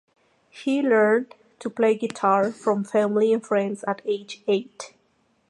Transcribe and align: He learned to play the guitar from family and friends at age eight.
He 0.49 0.81
learned 0.81 1.35
to 1.59 1.69
play 1.69 1.93
the 1.93 2.07
guitar 2.07 2.51
from 2.51 2.83
family 2.83 3.31
and 3.31 3.45
friends 3.45 3.83
at 3.87 4.01
age 4.03 4.41
eight. 4.47 4.95